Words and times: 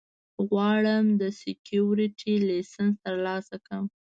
غواړم 0.47 1.05
د 1.21 1.23
سیکیورټي 1.39 2.35
لېسنس 2.47 2.93
ترلاسه 3.05 3.55
کړم 3.65 3.85